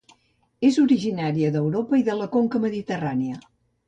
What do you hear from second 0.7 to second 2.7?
originària d'Europa i de la conca